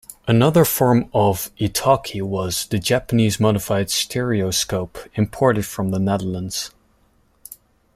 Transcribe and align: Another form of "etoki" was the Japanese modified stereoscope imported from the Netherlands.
Another 0.27 0.65
form 0.65 1.07
of 1.13 1.51
"etoki" 1.59 2.23
was 2.23 2.65
the 2.65 2.79
Japanese 2.79 3.39
modified 3.39 3.91
stereoscope 3.91 4.97
imported 5.15 5.63
from 5.63 5.91
the 5.91 5.99
Netherlands. 5.99 6.71